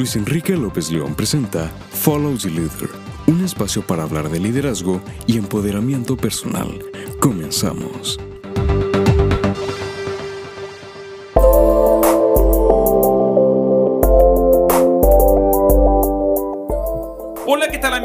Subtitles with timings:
[0.00, 2.88] Luis Enrique López León presenta Follow the Leader,
[3.26, 6.70] un espacio para hablar de liderazgo y empoderamiento personal.
[7.20, 8.18] Comenzamos.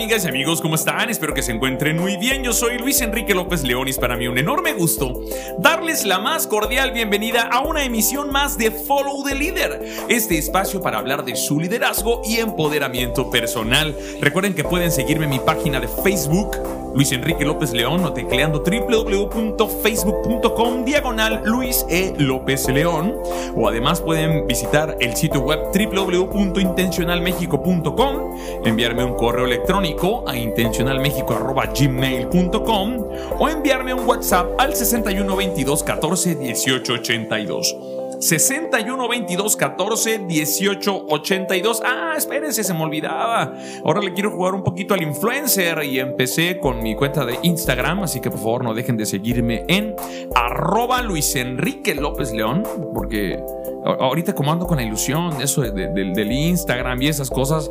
[0.06, 0.62] Amigas y amigos?
[0.62, 1.10] ¿Cómo están?
[1.10, 2.44] Espero que se encuentren muy bien.
[2.44, 5.20] Yo soy Luis Enrique López León y es para mí un enorme gusto
[5.58, 10.80] darles la más cordial bienvenida a una emisión más de Follow the Leader, este espacio
[10.80, 13.98] para hablar de su liderazgo y empoderamiento personal.
[14.22, 18.64] Recuerden que pueden seguirme en mi página de Facebook Luis Enrique López León o tecleando
[18.64, 22.14] www.facebook.com diagonal Luis E.
[22.18, 23.18] López León.
[23.54, 33.08] O además pueden visitar el sitio web www.intencionalmexico.com, enviarme un correo electrónico a intencionalmexico.gmail.com
[33.40, 37.95] o enviarme un WhatsApp al 6122 14 18 82.
[38.26, 41.84] 61 22 14 18 82.
[41.86, 43.54] Ah, espérense, se me olvidaba.
[43.84, 48.04] Ahora le quiero jugar un poquito al influencer y empecé con mi cuenta de Instagram,
[48.04, 49.96] así que por favor no dejen de seguirme en
[50.34, 53.40] arroba Luis Enrique López León, porque
[53.86, 57.70] ahorita como ando con la ilusión eso del Instagram y esas cosas,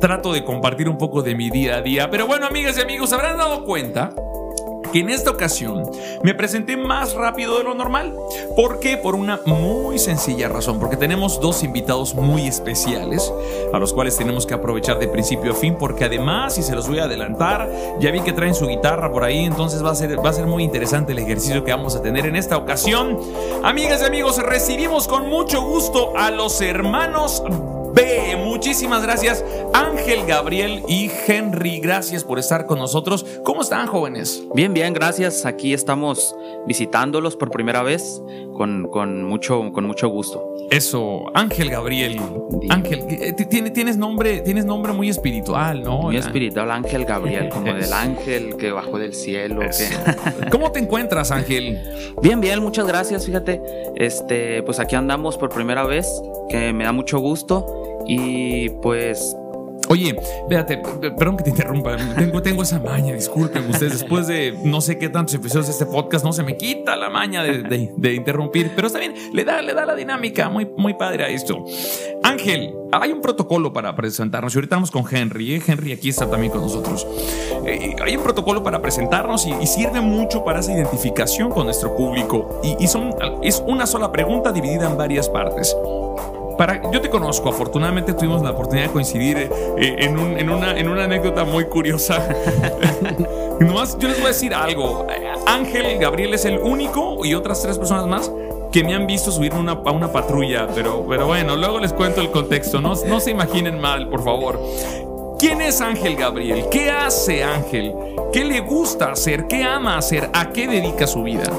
[0.00, 2.10] trato de compartir un poco de mi día a día.
[2.10, 4.12] Pero bueno, amigas y amigos, habrán dado cuenta
[4.88, 5.82] que en esta ocasión
[6.22, 8.14] me presenté más rápido de lo normal.
[8.56, 8.96] ¿Por qué?
[8.96, 13.32] Por una muy sencilla razón, porque tenemos dos invitados muy especiales
[13.72, 16.88] a los cuales tenemos que aprovechar de principio a fin, porque además, y se los
[16.88, 20.24] voy a adelantar, ya vi que traen su guitarra por ahí, entonces va a ser,
[20.24, 23.18] va a ser muy interesante el ejercicio que vamos a tener en esta ocasión.
[23.62, 27.42] Amigas y amigos, recibimos con mucho gusto a los hermanos
[27.94, 28.36] B.
[28.44, 31.80] Muchísimas gracias Ángel, Gabriel y Henry.
[31.80, 33.24] Gracias por estar con nosotros.
[33.44, 34.42] ¿Cómo están jóvenes?
[34.54, 35.44] Bien, bien, gracias.
[35.44, 36.34] Aquí estamos
[36.66, 38.22] visitándolos por primera vez
[38.56, 40.54] con, con mucho, con mucho gusto.
[40.70, 42.20] Eso, Ángel Gabriel.
[42.68, 46.02] Ángel, eh, tienes nombre, tienes nombre muy espiritual, ¿no?
[46.02, 49.60] Muy espiritual, Ángel Gabriel, como del ángel que bajó del cielo.
[50.50, 51.78] ¿Cómo te encuentras, Ángel?
[52.20, 53.26] Bien, bien, muchas gracias.
[53.26, 53.62] Fíjate,
[53.96, 56.08] este, pues aquí andamos por primera vez,
[56.48, 57.87] que me da mucho gusto.
[58.08, 59.36] Y pues
[59.90, 60.14] Oye,
[60.50, 60.76] véate,
[61.16, 61.96] perdón que te interrumpa.
[62.16, 64.00] Tengo, tengo esa maña, disculpen ustedes.
[64.00, 67.08] Después de no sé qué tantos episodios de este podcast, no se me quita la
[67.08, 68.72] maña de, interrumpir.
[68.76, 71.64] Pero está bien, le da, le da la dinámica muy, muy padre a esto.
[72.22, 74.54] Ángel, hay un protocolo para presentarnos.
[74.54, 75.54] Y ahorita vamos con Henry.
[75.54, 75.62] ¿eh?
[75.66, 77.06] Henry aquí está también con nosotros.
[77.64, 82.60] Eh, hay un protocolo para presentarnos y, sirve mucho para esa identificación con nuestro público.
[82.62, 85.74] Y, y son, es una sola pregunta dividida en varias partes
[86.92, 91.44] yo te conozco, afortunadamente tuvimos la oportunidad de coincidir eh, en, una, en una anécdota
[91.44, 92.28] muy curiosa.
[93.60, 95.06] Nomás yo les voy a decir algo.
[95.46, 98.32] Ángel Gabriel es el único y otras tres personas más
[98.72, 102.30] que me han visto subir una, a una patrulla, pero, bueno, luego les cuento el
[102.30, 102.80] contexto.
[102.80, 104.60] No, no se imaginen mal, por favor.
[105.38, 106.64] ¿Quién es Ángel Gabriel?
[106.70, 107.94] ¿Qué hace Ángel?
[108.32, 109.46] ¿Qué le gusta hacer?
[109.46, 110.28] ¿Qué ama hacer?
[110.32, 111.50] ¿A qué dedica su vida?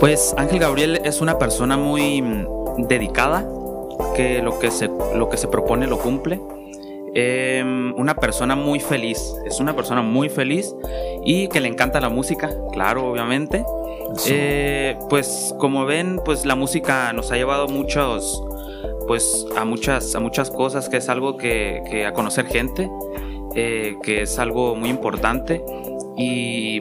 [0.00, 2.46] Pues Ángel Gabriel es una persona muy mm,
[2.88, 3.46] dedicada,
[4.14, 6.40] que lo que se, lo que se propone lo cumple.
[7.12, 10.74] Em, una persona muy feliz, es una persona muy feliz
[11.24, 13.64] y que le encanta la música, claro, obviamente.
[14.26, 18.42] Eh, pues como ven, pues la música nos ha llevado muchos,
[19.06, 22.88] pues a muchas, a muchas cosas, que es algo que, que a conocer gente,
[23.54, 25.64] eh, que es algo muy importante
[26.16, 26.80] y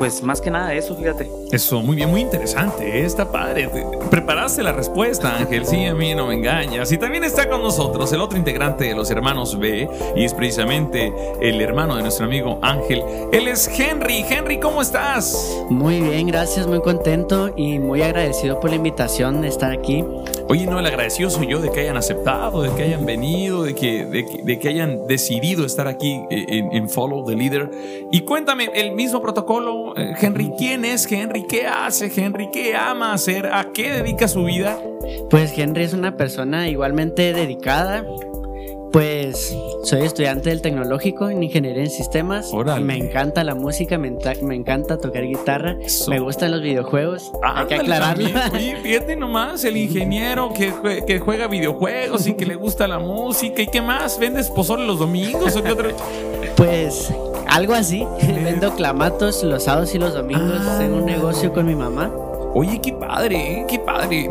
[0.00, 1.30] pues más que nada eso, fíjate.
[1.52, 3.00] Eso, muy bien, muy interesante.
[3.00, 3.04] ¿eh?
[3.04, 3.68] Está padre.
[4.10, 5.66] Preparaste la respuesta, Ángel.
[5.66, 6.90] Sí, a mí no me engañas.
[6.90, 11.12] Y también está con nosotros el otro integrante de los hermanos B, y es precisamente
[11.42, 13.02] el hermano de nuestro amigo Ángel.
[13.30, 14.24] Él es Henry.
[14.26, 15.62] Henry, ¿cómo estás?
[15.68, 20.02] Muy bien, gracias, muy contento y muy agradecido por la invitación de estar aquí.
[20.48, 23.74] Oye, no, el agradecido soy yo de que hayan aceptado, de que hayan venido, de
[23.74, 27.70] que, de, que hayan decidido estar aquí eh, en, en Follow the Leader.
[28.10, 31.44] Y cuéntame, el mismo protocolo eh, Henry, ¿quién es Henry?
[31.46, 32.48] ¿Qué hace Henry?
[32.52, 33.46] ¿Qué ama hacer?
[33.46, 34.78] ¿A qué dedica su vida?
[35.30, 38.04] Pues Henry es una persona igualmente dedicada.
[38.92, 42.50] Pues soy estudiante del tecnológico en ingeniería en sistemas.
[42.82, 45.76] Me encanta la música, me, encanta tocar guitarra,
[46.08, 47.30] me gustan los videojuegos.
[47.42, 48.28] Hay que aclararlo.
[48.82, 50.72] fíjate nomás, el ingeniero que,
[51.06, 53.62] que, juega videojuegos y que le gusta la música.
[53.62, 54.18] ¿Y qué más?
[54.18, 55.90] ¿Vendes pozole los domingos o qué otro?
[56.56, 57.12] Pues
[57.50, 58.06] algo así.
[58.22, 60.62] Vendo clamatos los sábados y los domingos.
[60.66, 62.10] en Tengo un negocio con mi mamá.
[62.52, 64.28] Oye, qué padre, qué padre.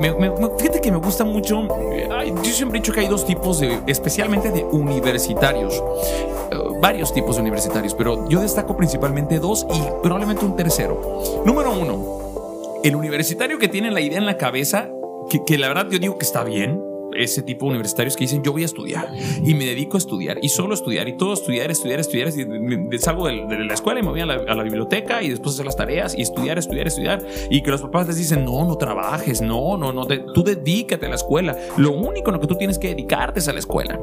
[0.57, 1.67] fíjate que me gusta mucho.
[2.43, 5.81] yo siempre he dicho que hay dos tipos, de, especialmente de universitarios.
[6.51, 11.21] Eh, varios tipos de universitarios, pero yo destaco principalmente dos y probablemente un tercero.
[11.45, 14.89] Número uno, el universitario que tiene la idea en la cabeza,
[15.29, 16.88] que, que la verdad yo digo que está bien,
[17.23, 19.11] ese tipo de universitarios que dicen yo voy a estudiar
[19.43, 22.29] y me dedico a estudiar y solo estudiar y todo estudiar, estudiar, estudiar.
[22.29, 25.75] Y salgo de, la escuela y me voy a la, biblioteca y después hacer las
[25.75, 27.25] tareas y estudiar, estudiar, estudiar.
[27.49, 31.09] Y que los papás les dicen no, no trabajes, no, no, no, tú dedícate a
[31.09, 31.57] la escuela.
[31.77, 33.99] Lo único en lo que tú tienes que dedicarte es a la escuela.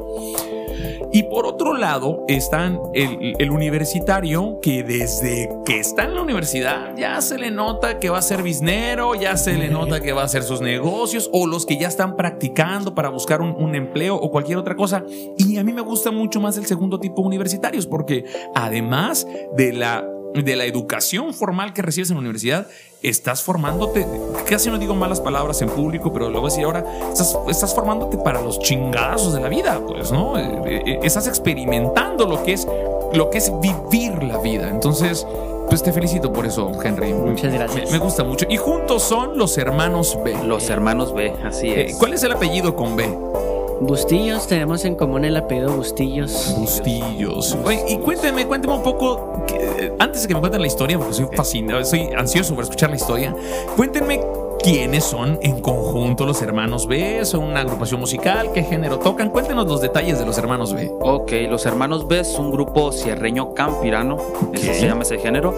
[1.11, 7.21] Y por otro lado están el, universitario que desde que está en la universidad ya
[7.21, 10.25] se le nota que va a ser biznero, ya se le nota que va a
[10.25, 14.57] hacer sus negocios o los que ya están practicando para buscar un, empleo o cualquier
[14.57, 15.03] otra cosa.
[15.37, 18.25] Y a mí me gusta mucho más el segundo tipo de universitarios porque
[18.55, 22.67] además de la de la educación formal que recibes en la universidad,
[23.01, 24.05] estás formándote,
[24.47, 27.73] casi no digo malas palabras en público, pero lo voy a decir ahora, estás, estás
[27.73, 30.37] formándote para los chingazos de la vida, pues, ¿no?
[30.37, 32.67] Eh, eh, estás experimentando lo que es,
[33.13, 34.69] lo que es vivir la vida.
[34.69, 35.25] Entonces,
[35.69, 37.13] pues te felicito por eso, Henry.
[37.13, 37.91] Muchas gracias.
[37.91, 38.45] Me, gusta mucho.
[38.49, 40.35] Y juntos son los hermanos B.
[40.43, 41.97] Los hermanos B, así eh, es.
[41.97, 43.05] ¿Cuál es el apellido con B?
[43.79, 46.55] Bustillos, tenemos en común el apellido Bustillos.
[46.57, 47.57] Bustillos.
[47.87, 49.45] y cuénteme, cuénteme un poco,
[49.99, 52.95] antes de que me cuenten la historia, porque soy fascinado, soy ansioso por escuchar la
[52.95, 53.35] historia,
[53.75, 54.19] cuéntenme
[54.63, 59.67] quiénes son en conjunto los hermanos B, son una agrupación musical, qué género tocan, cuéntenos
[59.67, 60.91] los detalles de los hermanos B.
[60.99, 64.17] Ok, los hermanos B es un grupo sierreño campirano,
[64.53, 65.53] eso se llama ese género.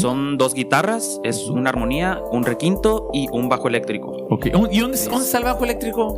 [0.00, 4.12] Son dos guitarras, es una armonía, un requinto y un bajo eléctrico.
[4.30, 4.52] Okay.
[4.70, 6.16] ¿Y dónde, está el bajo eléctrico?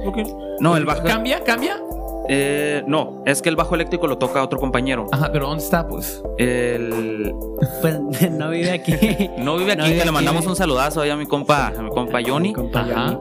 [0.60, 1.02] No, el bajo.
[1.04, 1.42] ¿Cambia?
[1.44, 1.80] ¿Cambia?
[2.28, 5.06] Eh, no, es que el bajo eléctrico lo toca otro compañero.
[5.12, 6.22] Ajá, pero ¿dónde está, pues?
[6.38, 7.34] El.
[7.80, 8.94] Pues no vive aquí.
[9.38, 12.54] no vive aquí, le mandamos un saludazo ahí a mi compa, a mi compa Johnny.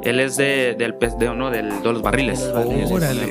[0.03, 2.41] Él es de, del, de, uno del, de los barriles.
[2.53, 3.27] Órale,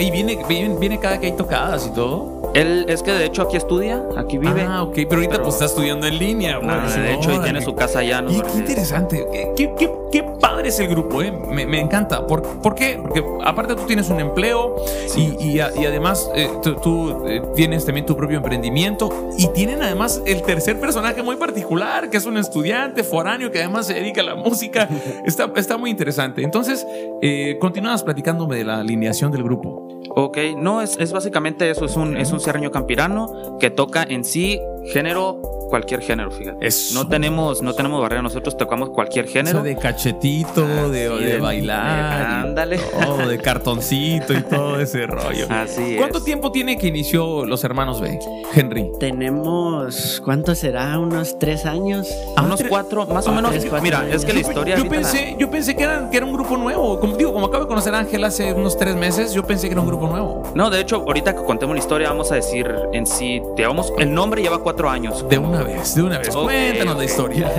[0.00, 2.52] y viene, viene, cada que hay tocadas y todo.
[2.54, 4.62] Él es que de hecho aquí estudia, aquí vive.
[4.62, 6.60] Ah, ok, pero ahorita pues está estudiando en línea.
[6.62, 8.22] Ah, de hecho, y tiene su casa allá.
[8.22, 8.30] ¿no?
[8.30, 9.26] Y qué interesante.
[9.56, 11.32] ¿Qué, qué, qué, padre es el grupo, ¿eh?
[11.50, 12.26] Me, me encanta.
[12.26, 12.98] ¿Por, ¿Por qué?
[13.00, 14.76] Porque aparte tú tienes un empleo
[15.16, 16.48] y, además eh,
[16.82, 22.10] tú, eh, tienes también tu propio emprendimiento y tienen además el tercer personaje muy particular,
[22.10, 24.88] que es un estudiante foráneo que además se dedica a la música.
[25.24, 26.42] Está, está muy interesante.
[26.42, 26.86] Entonces,
[27.22, 30.00] eh, continúas platicándome de la alineación del grupo.
[30.14, 34.24] Ok, no, es, es básicamente eso, es un, es un serreño campirano que toca en
[34.24, 34.60] sí
[34.92, 36.68] género cualquier género, fíjate.
[36.94, 39.62] No tenemos, no tenemos barrera, nosotros tocamos cualquier género.
[39.62, 42.44] de cachetito, de, de, bailar.
[42.46, 42.80] Ándale.
[43.28, 45.46] de cartoncito y todo ese rollo.
[45.50, 48.18] Así ¿Cuánto tiempo tiene que inició los hermanos B,
[48.54, 48.90] Henry?
[48.98, 50.98] Tenemos, ¿cuánto será?
[50.98, 52.08] ¿Unos tres años?
[52.36, 53.82] Ah, unos cuatro, más o ah, menos.
[53.82, 54.76] mira, es que la historia.
[54.76, 56.98] Yo, pensé, yo pensé que, era, que era un grupo nuevo.
[57.00, 59.72] Como digo, como acabo de conocer a Ángel hace unos tres meses, yo pensé que
[59.72, 60.42] era un grupo nuevo.
[60.54, 64.12] No, de hecho, ahorita que contemos la historia, vamos a decir en sí, digamos, el
[64.12, 65.26] nombre lleva cuatro años.
[65.28, 66.30] De una vez, de una vez.
[66.30, 67.50] Cuéntanos la historia.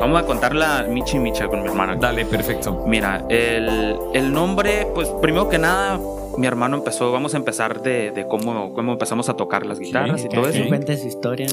[0.00, 1.96] Vamos a contarla Michi Micha con mi hermano.
[1.96, 2.84] Dale, perfecto.
[2.86, 5.98] Mira, el, el, nombre, pues primero que nada,
[6.36, 10.24] mi hermano empezó, vamos a empezar de, de cómo, cómo empezamos a tocar las guitarras
[10.24, 10.62] y todo eso.
[10.68, 11.48] Cuentes historia.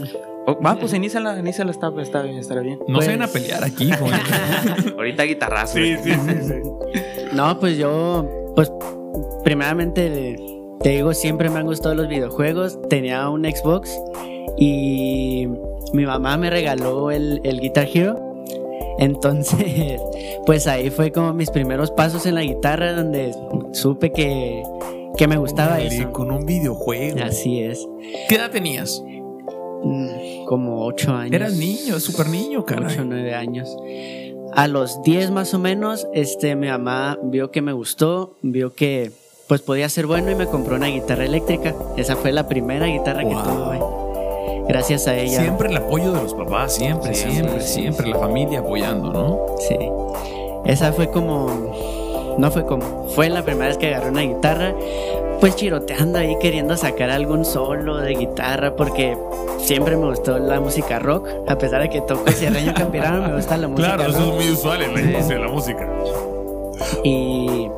[0.45, 2.80] Oh, va, pues iníciala, iníciala, está, está bien, estará bien.
[2.88, 3.89] No se van a pelear aquí,
[4.97, 5.74] Ahorita guitarrazo.
[5.74, 7.01] Sí, sí, sí, sí.
[7.33, 8.71] No, pues yo, pues,
[9.44, 10.38] primeramente,
[10.81, 12.80] te digo, siempre me han gustado los videojuegos.
[12.89, 13.97] Tenía un Xbox
[14.57, 15.48] y
[15.94, 18.44] mi mamá me regaló el, el Guitar Hero.
[18.98, 20.02] Entonces,
[20.46, 23.33] pues ahí fue como mis primeros pasos en la guitarra donde
[23.74, 24.64] supe que,
[25.18, 26.12] que me gustaba eso.
[26.12, 27.24] Con un videojuego.
[27.24, 27.85] Así es.
[28.30, 29.04] ¿Qué edad tenías?
[29.83, 31.33] Mm, como ocho años.
[31.33, 32.94] Eras niño, súper niño, caray.
[32.94, 33.76] Ocho, nueve años.
[34.54, 39.12] A los diez más o menos, este, mi mamá vio que me gustó, vio que
[39.50, 41.76] pues podía ser bueno y me compró una guitarra eléctrica.
[41.97, 43.94] Esa fue la primera guitarra que tuve
[44.68, 45.42] gracias a ella.
[45.42, 49.40] Siempre el apoyo de los papás, siempre, siempre, siempre, la familia apoyando, ¿no?
[49.60, 49.78] Sí.
[50.66, 54.74] Esa fue como, no fue como, fue la primera vez que agarré una guitarra,
[55.40, 59.18] pues chiroteando ahí queriendo sacar algún solo de guitarra porque
[59.60, 63.57] siempre me gustó la música rock, a pesar de que toco cierreño campirano, me gusta
[63.57, 65.88] la música Claro, eso es muy usual en la la música.
[67.04, 67.69] Y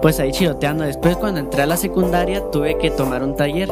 [0.00, 0.84] pues ahí chiroteando.
[0.84, 3.68] Después cuando entré a la secundaria tuve que tomar un taller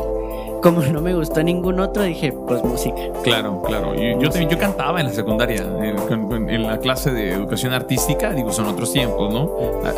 [0.62, 2.96] como no me gustó ningún otro, dije, pues música.
[3.22, 3.94] Claro, claro.
[3.94, 8.66] Yo, yo, yo cantaba en la secundaria, en, la clase de educación artística, digo, son
[8.66, 9.50] otros tiempos, ¿no?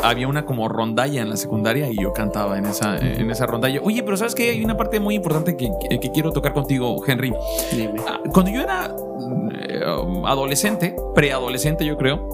[0.02, 3.80] Había una como rondalla en la secundaria y yo cantaba en esa, en esa rondalla.
[3.82, 4.50] Oye, pero ¿sabes qué?
[4.50, 7.32] Hay una parte muy importante que, que quiero tocar contigo, Henry.
[8.06, 8.94] Ah, cuando yo era
[9.52, 9.80] eh,
[10.24, 12.28] adolescente, preadolescente yo creo,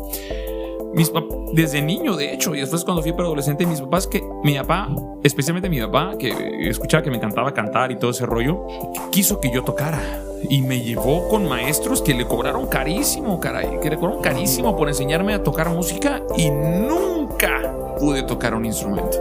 [0.96, 1.12] mis
[1.52, 4.88] desde niño, de hecho, y después cuando fui adolescente, mis papás, que mi papá,
[5.22, 6.32] especialmente mi papá, que
[6.68, 8.66] escuchaba que me encantaba cantar y todo ese rollo,
[9.10, 10.00] quiso que yo tocara.
[10.48, 14.88] Y me llevó con maestros que le cobraron carísimo, caray, que le cobraron carísimo por
[14.88, 19.18] enseñarme a tocar música y nunca pude tocar un instrumento.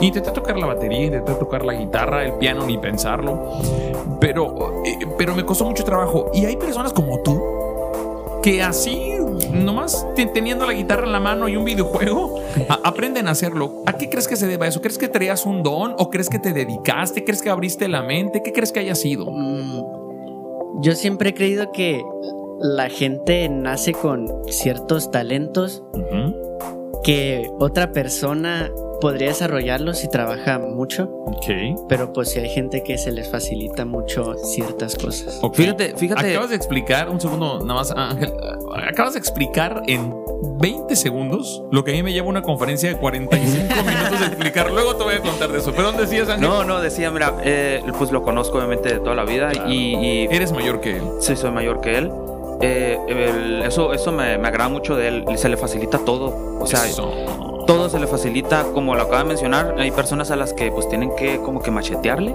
[0.00, 3.50] Intenté tocar la batería, intenté tocar la guitarra, el piano, ni pensarlo.
[4.20, 6.30] Pero, eh, pero me costó mucho trabajo.
[6.34, 7.42] Y hay personas como tú
[8.42, 9.15] que así,
[9.52, 12.40] nomás teniendo la guitarra en la mano y un videojuego,
[12.84, 13.82] aprenden a hacerlo.
[13.86, 14.80] ¿A qué crees que se deba eso?
[14.80, 17.24] ¿Crees que traías un don o crees que te dedicaste?
[17.24, 18.42] ¿Crees que abriste la mente?
[18.42, 19.26] ¿Qué crees que haya sido?
[19.30, 22.02] Mm, yo siempre he creído que
[22.60, 25.82] la gente nace con ciertos talentos
[27.04, 31.04] que otra persona podría desarrollarlo si trabaja mucho.
[31.26, 31.46] Ok.
[31.88, 35.40] Pero pues si hay gente que se les facilita mucho ciertas cosas.
[35.52, 36.30] Fíjate, fíjate.
[36.30, 38.32] Acabas de explicar, un segundo nada más, Ángel.
[38.88, 40.14] Acabas de explicar en
[40.58, 44.70] 20 segundos lo que a mí me lleva una conferencia de 45 minutos de explicar.
[44.70, 45.72] Luego te voy a contar de eso.
[45.72, 46.48] ¿Pero dónde decías, Ángel?
[46.48, 50.52] No, no, decía, mira, eh, pues lo conozco obviamente de toda la vida y, Eres
[50.52, 51.02] mayor que él.
[51.20, 52.10] Sí, soy mayor que él.
[52.60, 55.24] Eh, eso eso me, me, agrada mucho de él.
[55.36, 56.58] Se le facilita todo.
[56.58, 56.80] O sea,
[57.66, 60.88] todo se le facilita, como lo acaba de mencionar, hay personas a las que pues
[60.88, 62.34] tienen que como que machetearle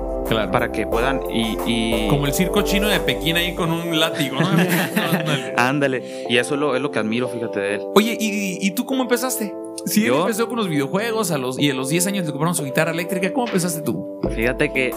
[0.52, 4.48] para que puedan y, Como el circo chino de Pekín ahí con un látigo, ¿no?
[5.58, 7.82] Ándale, y eso es lo, es lo que admiro, fíjate de él.
[7.96, 9.54] Oye, ¿y, tú cómo empezaste?
[9.86, 12.56] Si él empezó con los videojuegos a los, y a los 10 años le compraron
[12.56, 14.20] su guitarra eléctrica, ¿cómo empezaste tú?
[14.30, 14.94] Fíjate que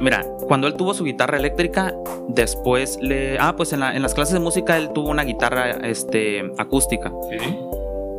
[0.00, 1.92] Mira, cuando él tuvo su guitarra eléctrica,
[2.28, 3.36] después le.
[3.40, 7.12] Ah, pues en, las clases de música él tuvo una guitarra este, acústica.
[7.30, 7.67] ¿Sí?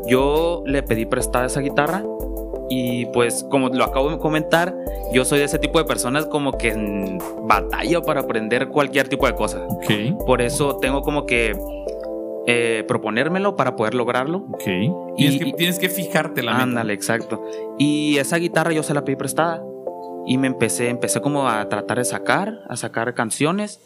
[0.10, 2.04] Yo le pedí prestada esa guitarra
[2.70, 4.76] y pues como lo acabo de comentar,
[5.12, 9.26] yo soy de ese tipo de personas como que en batalla para aprender cualquier tipo
[9.26, 9.66] de cosa.
[9.68, 10.16] Okay.
[10.26, 11.58] Por eso tengo como que
[12.48, 14.46] eh, proponérmelo para poder lograrlo.
[14.54, 14.68] Ok.
[15.18, 17.44] Y, tienes, que, fijarte la Ándale, exacto.
[17.78, 19.64] Y esa guitarra yo se la pedí prestada.
[20.26, 23.82] Y me empecé, empecé como a tratar de sacar, a sacar canciones.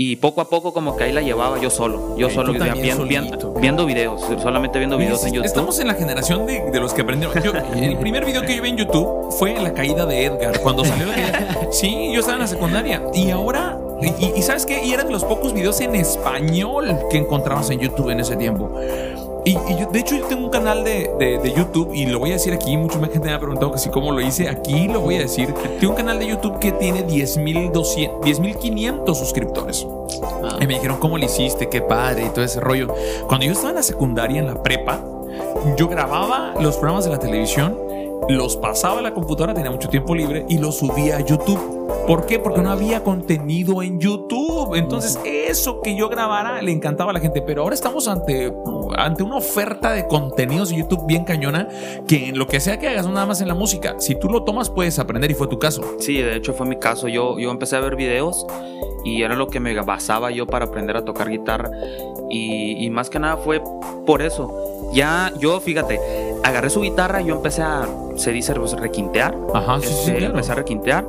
[0.00, 2.16] Y poco a poco como que ahí la llevaba yo solo.
[2.16, 3.04] Yo solo viendo,
[3.60, 5.44] viendo, videos, solamente viendo videos en YouTube.
[5.46, 7.36] Estamos en la generación de, los que aprendieron.
[7.76, 10.60] el primer video que yo vi en YouTube fue la caída de Edgar.
[10.60, 11.68] Cuando salió la caída.
[11.72, 13.02] Sí, yo estaba en la secundaria.
[13.12, 13.76] Y ahora
[14.36, 14.84] y, sabes qué?
[14.84, 18.70] Y eran de los pocos videos en español que encontrabas en YouTube en ese tiempo.
[19.44, 22.32] Y, yo, de hecho, yo tengo un canal de, de, YouTube y lo voy a
[22.34, 22.76] decir aquí.
[22.76, 24.48] Mucha gente me ha preguntado que si cómo lo hice.
[24.48, 25.54] Aquí lo voy a decir.
[25.80, 29.86] Tengo un canal de YouTube que tiene 10.500 suscriptores.
[30.42, 30.58] Ah.
[30.60, 31.68] Y me dijeron, ¿cómo lo hiciste?
[31.68, 32.88] Qué padre y todo ese rollo.
[33.26, 35.00] Cuando yo estaba en la secundaria, en la prepa,
[35.76, 37.78] yo grababa los programas de la televisión,
[38.28, 41.78] los pasaba a la computadora, tenía mucho tiempo libre y los subía a YouTube.
[42.06, 42.38] ¿Por qué?
[42.38, 44.74] Porque no había contenido en YouTube.
[44.76, 47.42] Entonces, eso que yo grabara le encantaba a la gente.
[47.42, 48.52] Pero ahora estamos ante,
[48.96, 51.68] ante una oferta de contenidos de YouTube bien cañona
[52.06, 54.28] que en lo que sea que hagas, no nada más en la música, si tú
[54.28, 55.82] lo tomas, puedes aprender y fue tu caso.
[55.98, 57.08] Sí, de hecho fue mi caso.
[57.08, 58.46] Yo, yo empecé a ver videos
[59.04, 61.70] y era lo que me basaba yo para aprender a tocar guitarra.
[62.30, 63.62] Y, más que nada fue
[64.06, 64.90] por eso.
[64.92, 65.98] Ya yo, fíjate,
[66.42, 69.36] agarré su guitarra y yo empecé a, se dice, pues, requintear.
[69.54, 71.04] Ajá, sí, sí, este, Empecé a requintear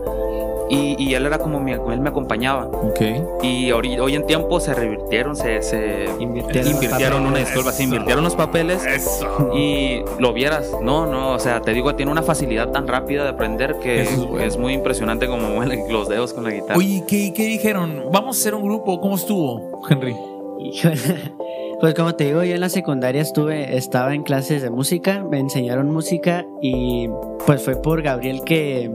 [0.69, 2.67] y, él era como mi, él me acompañaba.
[2.91, 3.23] Okay.
[3.41, 8.23] Y hoy, hoy en tiempo se revirtieron, se, se invirtieron, invirtieron una disculpa, se invirtieron
[8.23, 8.85] los papeles.
[8.85, 9.51] Eso.
[9.55, 13.29] Y lo vieras, no, no, o sea, te digo, tiene una facilidad tan rápida de
[13.29, 16.77] aprender que es, muy impresionante como los dedos con la guitarra.
[16.77, 18.03] Oye, ¿qué, ¿qué dijeron?
[18.11, 19.01] ¿Vamos a hacer un grupo?
[19.01, 20.15] ¿Cómo estuvo, Henry?
[21.79, 25.39] Pues como te digo, yo en la secundaria estuve, estaba en clases de música, me
[25.39, 27.07] enseñaron música y
[27.45, 28.91] pues fue por Gabriel que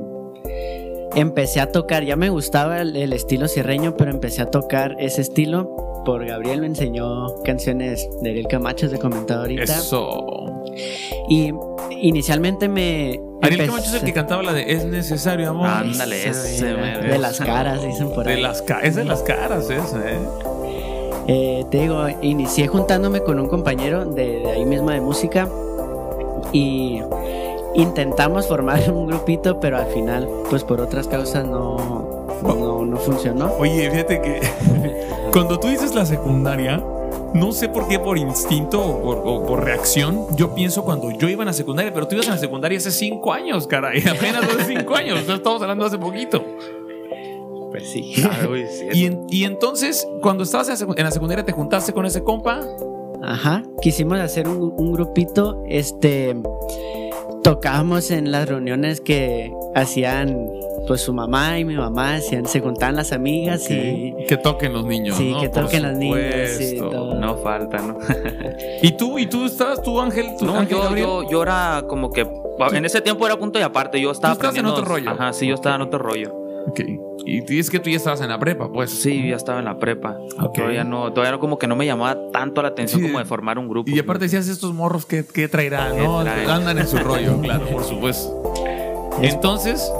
[1.14, 6.02] empecé a tocar, ya me gustaba el, estilo sierreño, pero empecé a tocar ese estilo
[6.04, 9.62] por Gabriel me enseñó canciones de Ariel Camacho, de comentado ahorita.
[9.62, 10.62] Eso.
[11.30, 11.50] Y
[11.90, 13.18] inicialmente me.
[13.40, 15.68] Ariel Camacho es el que cantaba la de Es necesario amor.
[15.68, 16.74] Ándale, ese.
[16.74, 18.36] De las caras, dicen por ahí.
[18.36, 20.18] De las es de las caras, ese, ¿eh?
[21.26, 25.48] Eh, te digo, inicié juntándome con un compañero de, de ahí mismo de música
[26.52, 27.00] y
[27.74, 33.52] intentamos formar un grupito, pero al final, pues por otras causas no, no, funcionó.
[33.58, 34.40] Oye, fíjate que
[35.32, 36.82] cuando tú dices la secundaria,
[37.34, 41.46] no sé por qué, por instinto o por, reacción, yo pienso cuando yo iba a
[41.46, 44.94] la secundaria, pero tú ibas a la secundaria hace cinco años, caray, apenas hace cinco
[44.94, 46.44] años, estamos hablando hace poquito.
[47.74, 48.14] Pues sí.
[49.28, 52.60] y, entonces, cuando estabas en la secundaria, ¿te juntaste con ese compa?
[53.20, 56.36] Ajá, quisimos hacer un, un grupito, este
[57.42, 60.48] tocábamos en las reuniones que hacían
[60.86, 64.86] pues su mamá y mi mamá hacían, se juntaban las amigas y que toquen los
[64.86, 67.98] niños sí que toquen los niños no falta no
[68.82, 72.26] y tú y tú estabas tú Ángel no yo, yo, yo era como que
[72.72, 75.10] en ese tiempo era punto y aparte yo estaba ¿Tú en otro rollo.
[75.10, 76.34] Ajá sí yo estaba en otro rollo.
[76.66, 76.80] Ok.
[77.26, 78.90] Y es que tú ya estabas en la prepa, pues.
[78.90, 80.18] Sí, ya estaba en la prepa.
[80.54, 83.58] Todavía no, todavía no como que no me llamaba tanto la atención como de formar
[83.58, 83.90] un grupo.
[83.90, 86.20] Y aparte decías estos morros que, traerán, ¿no?
[86.20, 88.54] Andan en su rollo, claro, por supuesto.
[89.22, 89.90] Entonces.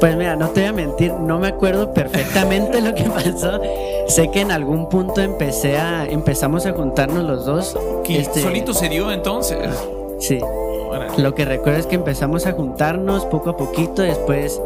[0.00, 3.60] Pues mira, no te voy a mentir, no me acuerdo perfectamente lo que pasó.
[4.06, 7.76] Sé que en algún punto empecé a, empezamos a juntarnos los dos.
[8.08, 9.58] Este, ¿Solito se dio entonces?
[10.20, 10.38] Sí.
[11.16, 14.60] Lo que recuerdo es que empezamos a juntarnos poco a poquito, después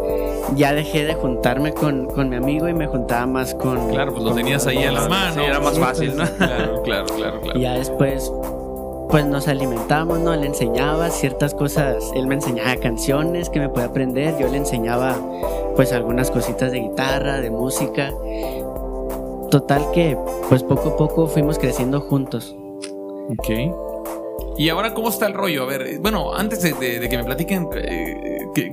[0.56, 3.88] ya dejé de juntarme con, mi amigo y me juntaba más con...
[3.88, 6.24] Claro, pues lo tenías ahí en la mano, era más fácil, ¿no?
[6.36, 7.58] Claro, claro, claro, claro.
[7.58, 8.30] Y ya después
[9.12, 10.34] pues nos alimentamos, ¿no?
[10.34, 15.14] Le enseñaba ciertas cosas, él me enseñaba canciones que me podía aprender, yo le enseñaba
[15.76, 18.10] pues algunas cositas de guitarra, de música.
[19.50, 20.16] Total que
[20.48, 22.56] pues poco a poco fuimos creciendo juntos.
[23.28, 23.50] Ok.
[24.56, 25.64] ¿Y ahora cómo está el rollo?
[25.64, 26.72] A ver, bueno, antes de,
[27.08, 28.70] que me platiquen eh, que,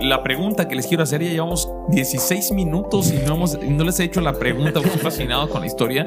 [0.00, 4.00] la pregunta que les quiero hacer, ya llevamos 16 minutos y no, hemos, no les
[4.00, 6.06] he hecho la pregunta, estoy fascinado con la historia.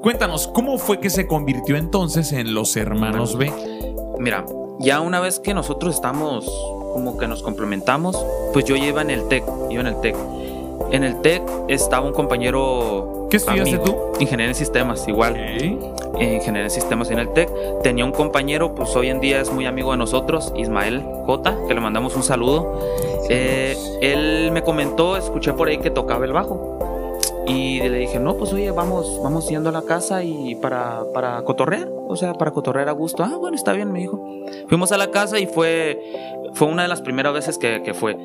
[0.00, 3.52] Cuéntanos, ¿cómo fue que se convirtió entonces en los hermanos B?
[4.18, 4.44] Mira,
[4.78, 6.44] ya una vez que nosotros estamos
[6.92, 8.16] como que nos complementamos,
[8.52, 10.16] pues yo iba en el TEC, iba en el TEC.
[10.90, 13.26] En el TEC estaba un compañero.
[13.30, 13.96] ¿Qué estudiaste tú?
[14.20, 15.36] Ingeniería en sistemas, igual.
[16.20, 17.50] Ingeniería en sistemas en el TEC.
[17.82, 21.74] Tenía un compañero, pues hoy en día es muy amigo de nosotros, Ismael J, que
[21.74, 22.80] le mandamos un saludo.
[23.28, 26.78] Eh, él me comentó, escuché por ahí que tocaba el bajo.
[27.46, 31.42] Y le dije, no, pues oye, vamos, vamos yendo a la casa y para, para
[31.42, 33.22] cotorrear, o sea, para cotorrear a gusto.
[33.22, 34.24] Ah, bueno, está bien, me dijo.
[34.68, 36.00] Fuimos a la casa y fue,
[36.54, 38.16] fue una de las primeras veces que, que fue.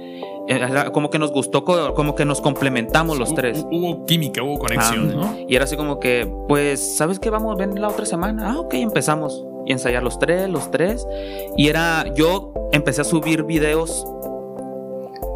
[0.94, 3.66] como que nos gustó, como que nos complementamos los tres.
[3.70, 5.36] Hubo química, hubo conexión, ¿no?
[5.48, 7.30] Y era así como que, pues, ¿sabes qué?
[7.30, 8.52] Vamos, ven la otra semana.
[8.54, 9.46] Ah, ok, empezamos.
[9.66, 11.06] Y ensayar los tres, los tres.
[11.58, 14.06] Y era, yo empecé a subir videos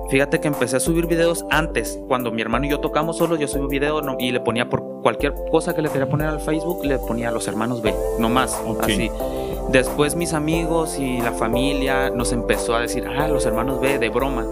[0.09, 3.47] Fíjate que empecé a subir videos antes, cuando mi hermano y yo tocamos solos, yo
[3.47, 6.99] subí video y le ponía por cualquier cosa que le quería poner al Facebook, le
[6.99, 9.09] ponía a los hermanos B, no más, así.
[9.69, 14.09] Después mis amigos y la familia nos empezó a decir, ah, los hermanos B, de
[14.09, 14.45] broma.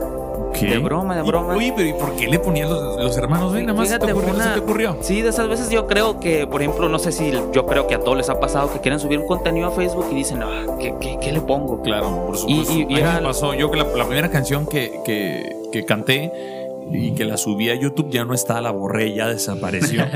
[0.59, 1.55] De broma, de broma.
[1.55, 3.61] Uy, pero ¿y por qué le ponían los, hermanos B?
[3.61, 4.97] Nada más Fíjate, te ocurrió, te ocurrió.
[5.01, 7.95] Sí, de esas veces yo creo que, por ejemplo, no sé si yo creo que
[7.95, 10.65] a todos les ha pasado que quieren subir un contenido a Facebook y dicen, ah,
[10.79, 11.81] ¿qué, qué, le pongo?
[11.81, 12.73] Claro, por supuesto.
[12.73, 13.53] Y, y, pasó.
[13.53, 16.60] Yo que la, primera canción que, que, que canté
[16.91, 20.05] y que la subí a YouTube ya no está, la borré, ya desapareció.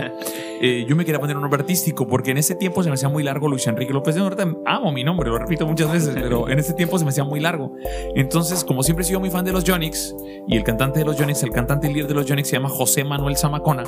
[0.61, 3.09] Eh, yo me quería poner un nombre artístico porque en ese tiempo se me hacía
[3.09, 6.49] muy largo Luis Enrique López de Ahorita amo mi nombre, lo repito muchas veces, pero
[6.49, 7.73] en ese tiempo se me hacía muy largo.
[8.15, 10.15] Entonces, como siempre he sido muy fan de los Jonix
[10.47, 13.03] y el cantante de los Jonix, el cantante líder de los Jonix se llama José
[13.03, 13.83] Manuel Zamacona,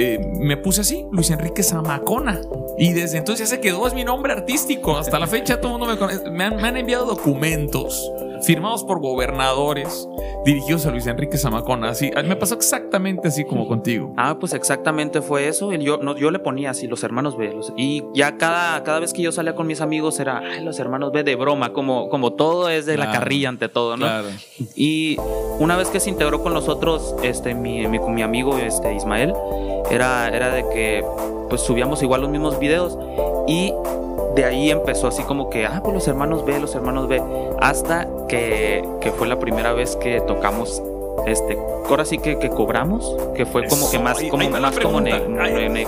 [0.00, 2.40] eh, me puse así, Luis Enrique Zamacona.
[2.78, 4.96] Y desde entonces ya se quedó, es mi nombre artístico.
[4.96, 6.30] Hasta la fecha todo el mundo me conoce.
[6.30, 8.08] Me han, me han enviado documentos
[8.42, 10.08] firmados por gobernadores
[10.44, 11.90] dirigidos a Luis Enrique Zamacona.
[11.90, 14.14] Así, me pasó exactamente así como contigo.
[14.16, 15.72] Ah, pues exactamente fue eso.
[15.72, 17.58] Yo, no, yo le ponía así, los hermanos B.
[17.76, 21.12] y ya cada, cada vez que yo salía con mis amigos era, ay, los hermanos
[21.12, 24.06] B de broma, como, como todo es de la carrilla ante todo, ¿no?
[24.06, 24.28] Claro.
[24.74, 25.16] Y
[25.58, 29.34] una vez que se integró con nosotros, este, mi, mi, mi amigo este, Ismael,
[29.90, 31.04] era, era de que
[31.48, 32.98] pues subíamos igual los mismos videos
[33.46, 33.72] y
[34.34, 37.20] de ahí empezó así como que, ah, pues los hermanos B, los hermanos B,
[37.60, 38.84] hasta que,
[39.16, 40.82] fue la primera vez que tocamos
[41.26, 45.00] este, ahora sí que, que cobramos, que fue como que más, como, más, como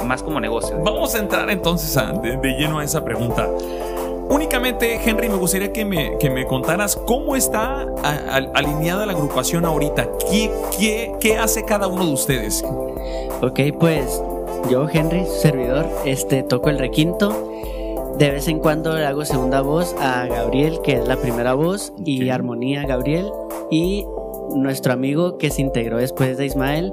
[0.04, 0.76] más como negocio.
[0.82, 3.48] Vamos a entrar entonces de, lleno a esa pregunta.
[4.28, 7.86] Únicamente, Henry, me gustaría que me, que me contaras cómo está
[8.54, 10.08] alineada la agrupación ahorita.
[10.30, 12.64] ¿Qué, qué, qué hace cada uno de ustedes?
[13.42, 14.22] Ok, pues
[14.70, 17.50] yo, Henry, servidor, este, toco el requinto
[18.20, 21.94] de vez en cuando le hago segunda voz a Gabriel, que es la primera voz,
[22.04, 23.30] y armonía a Gabriel.
[23.70, 24.04] Y
[24.54, 26.92] nuestro amigo que se integró después de Ismael,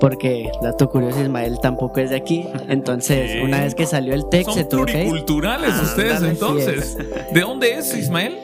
[0.00, 2.46] porque dato curioso, Ismael tampoco es de aquí.
[2.68, 6.96] Entonces, una vez que salió el TEC, se tuvo culturales ustedes, entonces.
[7.32, 8.38] ¿De dónde es Ismael?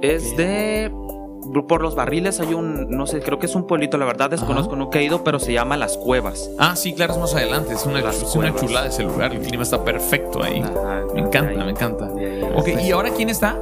[0.00, 0.91] Es de
[1.66, 4.74] por los barriles hay un, no sé, creo que es un pueblito, la verdad desconozco,
[4.76, 6.50] nunca he ido, pero se llama Las Cuevas.
[6.58, 8.02] Ah, sí, claro, es más adelante, es una,
[8.34, 10.62] una chulada ese lugar, el clima está perfecto ahí.
[11.14, 12.10] me encanta, me encanta.
[12.56, 13.58] Ok, ¿y ahora quién está?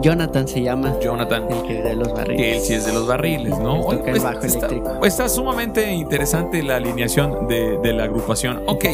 [0.00, 0.98] Jonathan se llama.
[1.00, 1.50] Jonathan.
[1.50, 2.56] El que es de los barriles.
[2.56, 3.80] él sí es de los barriles, ¿no?
[3.84, 5.04] toca el bajo eléctrico.
[5.04, 8.62] Está, sumamente interesante la alineación de, de, la agrupación.
[8.66, 8.84] Ok,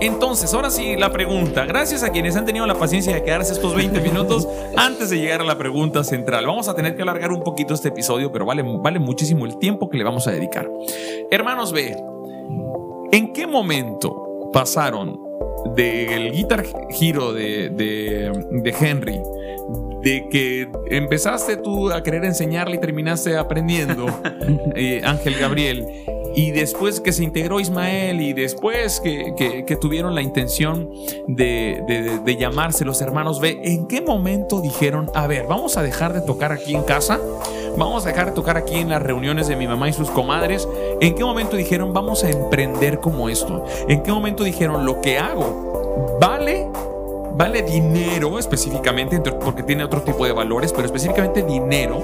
[0.00, 1.64] entonces, ahora sí, la pregunta.
[1.66, 5.40] Gracias a quienes han tenido la paciencia de quedarse estos 20 minutos antes de llegar
[5.40, 6.46] a la pregunta central.
[6.46, 9.88] Vamos a tener que alargar un poquito este episodio, pero vale, vale muchísimo el tiempo
[9.90, 10.70] que le vamos a dedicar.
[11.30, 11.96] Hermanos B,
[13.12, 15.20] ¿en qué momento pasaron
[15.74, 19.20] del guitar giro de, de, de Henry
[20.04, 24.06] de que empezaste tú a querer enseñarle y terminaste aprendiendo,
[24.76, 25.86] eh, Ángel Gabriel,
[26.36, 30.90] y después que se integró Ismael y después que, tuvieron la intención
[31.26, 36.12] de, de, llamarse los hermanos B, ¿en qué momento dijeron, a ver, vamos a dejar
[36.12, 37.20] de tocar aquí en casa?
[37.76, 40.68] Vamos a dejar de tocar aquí en las reuniones de mi mamá y sus comadres.
[41.00, 43.64] ¿En qué momento dijeron, vamos a emprender como esto?
[43.88, 46.68] ¿En qué momento dijeron, lo que hago vale
[47.36, 52.02] vale dinero específicamente, porque tiene otro tipo de valores, pero específicamente dinero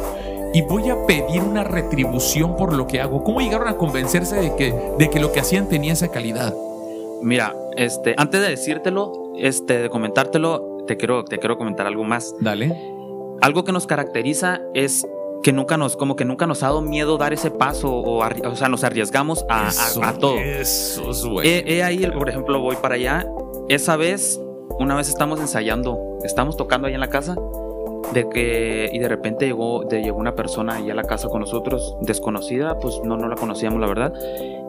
[0.53, 3.23] y voy a pedir una retribución por lo que hago.
[3.23, 6.55] ¿Cómo llegaron a convencerse de que, de que lo que hacían tenía esa calidad?
[7.23, 12.35] Mira, este, antes de decírtelo, este, de comentártelo, te quiero, te quiero comentar algo más.
[12.41, 12.77] Dale.
[13.41, 15.07] Algo que nos caracteriza es
[15.43, 18.57] que nunca nos, como que nunca nos ha dado miedo dar ese paso o, o
[18.57, 19.71] sea, nos arriesgamos a,
[20.03, 20.37] a, todo.
[20.37, 21.49] Eso es bueno.
[21.49, 23.27] He, ahí, por ejemplo, voy para allá.
[23.69, 24.41] Esa vez,
[24.81, 27.37] una vez estamos ensayando, estamos tocando ahí en la casa
[28.15, 31.41] de que y de repente llegó, de, llegó una persona ahí a la casa con
[31.41, 34.13] nosotros, desconocida, pues no, no la conocíamos la verdad,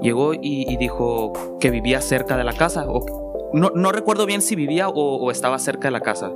[0.02, 4.56] llegó y, dijo que vivía cerca de la casa, o, no, no recuerdo bien si
[4.56, 6.32] vivía o, estaba cerca de la casa.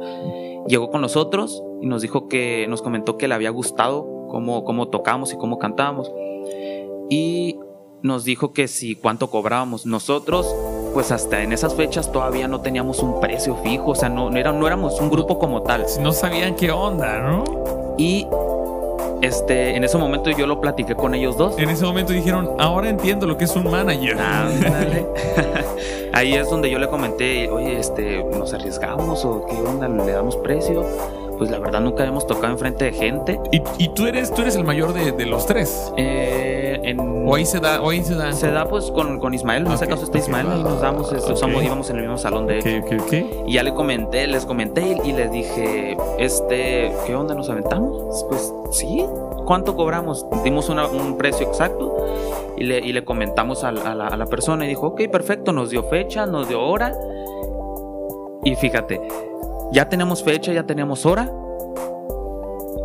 [0.68, 4.88] Llegó con nosotros y nos dijo que, nos comentó que le había gustado cómo, cómo
[4.88, 6.12] tocamos y cómo cantábamos.
[7.10, 7.60] Y
[8.02, 9.86] nos dijo que si cuánto cobrábamos.
[9.86, 10.48] Nosotros
[10.96, 14.54] pues hasta en esas fechas todavía no teníamos un precio fijo, o sea, no, no,
[14.54, 15.86] no éramos un grupo como tal.
[16.00, 17.44] No sabían qué onda, ¿no?
[17.98, 18.26] Y
[19.22, 21.60] este, en ese momento yo lo platiqué con ellos dos.
[21.60, 24.16] En ese momento dijeron, ahora entiendo lo que es un manager.
[24.18, 24.48] Ah,
[26.14, 29.90] Ahí es donde yo le comenté, oye, este, ¿nos arriesgamos o qué onda?
[29.90, 30.86] ¿Le damos precio?
[31.38, 33.40] Pues la verdad nunca hemos tocado enfrente de gente.
[33.52, 35.92] ¿Y, tú, eres, tú eres el mayor de, de los tres?
[35.98, 36.56] Eh
[37.26, 38.32] o ahí se da, o se da.
[38.34, 41.90] Se da pues con, con Ismael, en este caso está Ismael, y nos damos, íbamos
[41.90, 42.84] en el mismo salón de él.
[43.48, 48.26] Y ya le comenté, les comenté y les dije, este, ¿qué onda nos aventamos?
[48.30, 49.06] Pues sí,
[49.46, 50.26] ¿cuánto cobramos?
[50.44, 51.98] Dimos un precio exacto
[52.58, 55.72] y le, y le comentamos a, la, a la persona y dijo, ok, perfecto, nos
[55.72, 56.94] dio fecha, nos dio hora.
[58.44, 59.02] Y fíjate,
[59.76, 61.30] ya tenemos fecha, ya teníamos hora.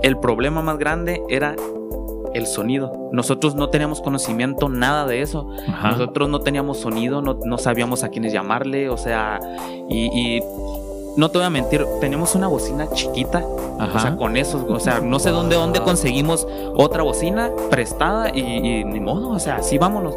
[0.03, 1.55] El problema más grande era
[2.35, 3.11] el sonido.
[3.13, 5.47] Nosotros no teníamos conocimiento nada de eso.
[5.85, 9.39] Nosotros no teníamos sonido, no, no, sabíamos a quiénes llamarle, o sea,
[9.89, 10.41] y
[11.17, 13.45] no te voy a mentir, tenemos una bocina chiquita.
[13.45, 18.85] O sea, con eso, o sea, no sé dónde, dónde conseguimos otra bocina prestada y,
[18.85, 20.15] ni modo, o sea, así vámonos.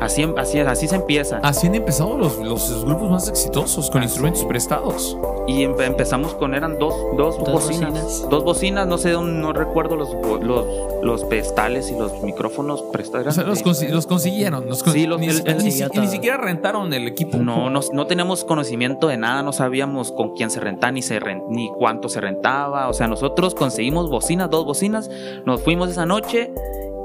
[0.00, 1.38] Así, así, así se empieza.
[1.42, 5.16] Así han empezado los, los grupos más exitosos con instrumentos prestados.
[5.46, 10.66] Y empezamos con, eran dos, dos, bocinas, Dos bocinas, no sé, no recuerdo los, los,
[11.02, 13.26] los pedestales y los micrófonos prestados.
[13.26, 14.68] O sea, los, los consiguieron.
[14.68, 17.38] Los sí, los, ni, ni, siquiera rentaron el equipo.
[17.38, 21.20] No, no, no tenemos conocimiento de nada, no sabíamos con quién se rentaba ni, se
[21.48, 22.88] ni cuánto se rentaba.
[22.88, 25.10] O sea, nosotros conseguimos bocinas, dos bocinas,
[25.44, 26.52] nos fuimos esa noche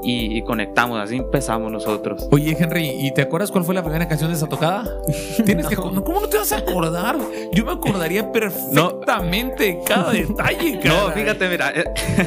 [0.02, 2.26] y, conectamos, así empezamos nosotros.
[2.30, 4.84] Oye, Henry, ¿y te acuerdas cuál fue la primera canción de esa tocada?
[5.44, 7.16] Tienes que, ¿Cómo no te vas a acordar?
[7.52, 10.80] Yo me acordaría perfectamente cada detalle.
[10.84, 11.84] No, fíjate, mira, eh,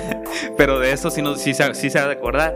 [0.58, 2.56] pero de eso sí, no, sí, sí se ha de acordar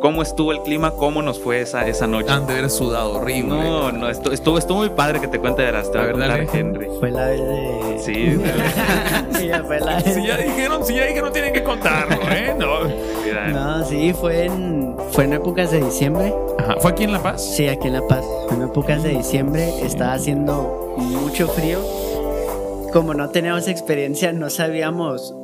[0.00, 2.30] cómo estuvo el clima, cómo nos fue esa, esa noche.
[2.30, 3.54] Han de haber sudado horrible.
[3.54, 6.88] No, no, estuvo, estuvo, muy padre que te cuente de las verdad, Henry.
[6.98, 7.98] Fue la vez de.
[8.00, 8.40] Sí,
[9.38, 12.54] sí, ya fue la Si ya dijeron, si ya dijeron, tienen que contarlo, ¿eh?
[12.58, 12.84] No.
[13.52, 16.34] no, sí, fue en, fue en épocas de diciembre.
[16.58, 16.76] Ajá.
[16.80, 17.42] ¿Fue aquí en La Paz?
[17.56, 18.24] Sí, aquí en La Paz.
[18.48, 19.68] Fue en épocas de diciembre.
[19.82, 21.78] Estaba haciendo mucho frío.
[22.92, 25.34] Como no teníamos experiencia, no sabíamos.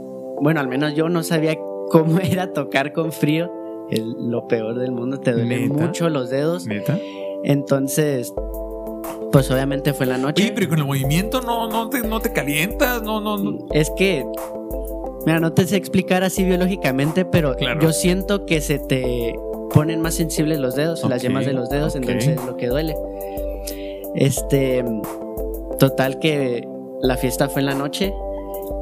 [0.41, 1.57] Bueno, al menos yo no sabía
[1.91, 3.51] cómo era tocar con frío
[3.91, 6.67] lo peor del mundo, te duelen mucho los dedos.
[6.67, 6.99] ¿Neta?
[7.45, 8.33] Entonces,
[9.33, 10.45] pues obviamente fue la noche.
[10.45, 14.27] Sí, pero con el movimiento no, no, te, no te calientas, no, no, Es que,
[15.27, 19.35] mira, no te sé explicar así biológicamente, pero yo siento que se te
[19.75, 22.97] ponen más sensibles los dedos, las yemas de los dedos, entonces lo que duele.
[24.15, 24.83] Este,
[25.79, 26.67] total que
[27.03, 28.15] la fiesta fue en la noche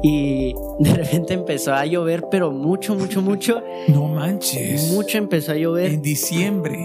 [0.03, 3.61] y de repente empezó a llover, pero mucho, mucho, mucho.
[3.87, 4.91] No manches.
[4.93, 5.87] Mucho empezó a llover.
[5.87, 6.77] En diciembre,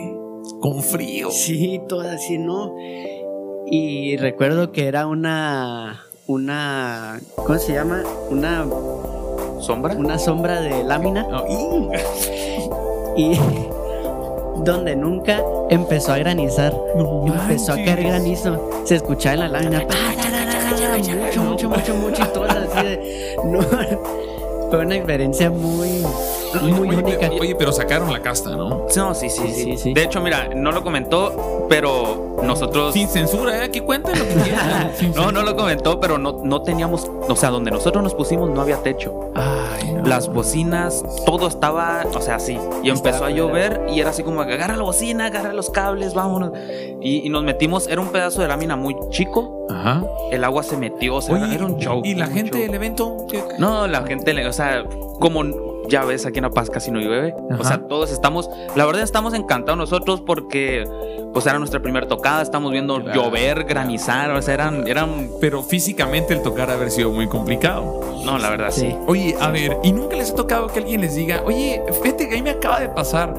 [0.61, 1.31] con frío.
[1.31, 2.75] Sí, todo así, ¿no?
[3.67, 6.07] Y recuerdo que era una.
[6.27, 7.21] Una.
[7.37, 8.03] ¿Cómo se llama?
[8.31, 8.67] Una.
[9.61, 9.95] ¿Sombra?
[9.95, 11.27] Una sombra de lámina.
[13.17, 13.39] y.
[14.65, 16.75] donde nunca empezó a granizar.
[16.97, 18.71] empezó a caer granizo.
[18.85, 19.87] Se escuchaba en la lámina
[21.17, 23.37] mucho, mucho, mucho, mucho y todo así de.
[23.45, 23.61] No.
[24.71, 26.05] fue una experiencia muy,
[26.63, 27.31] muy única.
[27.41, 28.87] Oye, pero sacaron la casta, ¿no?
[28.97, 32.95] No, sí, sí, sí, sí, De hecho, mira, no lo comentó, pero nosotros.
[32.95, 33.65] Sin censura, ¿eh?
[33.65, 34.93] Aquí cuenten lo que quieran.
[35.15, 37.11] no, no lo comentó, pero no, no teníamos.
[37.29, 39.31] O sea, donde nosotros nos pusimos no había techo.
[39.35, 42.59] Ay, Las bocinas, todo estaba, o sea, así.
[42.83, 46.53] Y empezó a llover y era así como agarra la bocina, agarra los cables, vámonos.
[47.01, 49.67] Y, nos metimos, era un pedazo de lámina muy chico.
[49.71, 50.03] Ajá.
[50.31, 52.03] El agua se metió, o sea, era un show.
[52.05, 53.27] ¿Y la gente del evento?
[53.59, 54.85] No, la gente, o sea,
[55.21, 55.45] como
[55.89, 57.35] ya ves, aquí en La Paz casi no llueve.
[57.59, 60.85] O sea, todos estamos, la verdad estamos encantados nosotros porque
[61.33, 65.31] pues era nuestra primera tocada, estamos viendo llover, granizar, o sea, eran, eran...
[65.41, 68.01] Pero físicamente el tocar haber sido muy complicado.
[68.25, 68.95] No, la verdad sí.
[69.07, 72.35] Oye, a ver, ¿y nunca les ha tocado que alguien les diga, oye, fíjate que
[72.35, 73.35] a mí me acaba de pasar,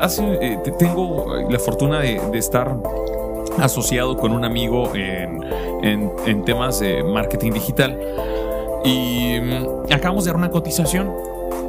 [0.00, 2.76] hace, eh, tengo la fortuna de, estar
[3.58, 5.42] asociado con un amigo en,
[5.82, 7.98] en temas de marketing digital
[8.86, 11.12] y mm, acabamos de dar una cotización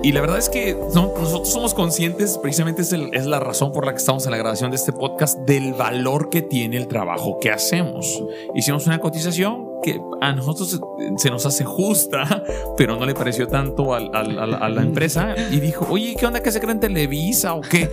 [0.03, 3.91] y la verdad es que nosotros somos conscientes, precisamente es, es, la razón por la
[3.93, 7.51] que estamos en la grabación de este podcast, del valor que tiene el trabajo que
[7.51, 8.23] hacemos.
[8.55, 10.79] Hicimos una cotización que a nosotros
[11.17, 12.43] se nos hace justa,
[12.77, 16.59] pero no le pareció tanto a, la empresa y dijo, oye, ¿qué onda que se
[16.59, 17.89] creen Televisa o qué?